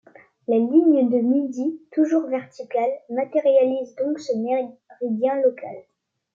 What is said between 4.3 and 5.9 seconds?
méridien local.